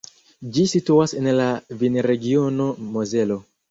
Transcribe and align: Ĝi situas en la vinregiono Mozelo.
Ĝi 0.55 0.63
situas 0.71 1.13
en 1.21 1.31
la 1.43 1.47
vinregiono 1.85 2.71
Mozelo. 2.95 3.43